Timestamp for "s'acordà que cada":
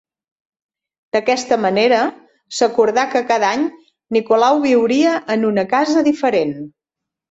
2.61-3.53